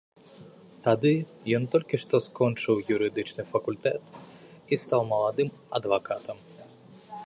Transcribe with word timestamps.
Тады 0.85 1.11
ён 1.57 1.63
толькі 1.75 1.95
што 2.03 2.15
скончыў 2.29 2.83
юрыдычны 2.97 3.43
факультэт 3.53 4.03
і 4.15 4.73
стаў 4.85 5.01
маладым 5.13 5.49
адвакатам. 5.81 6.37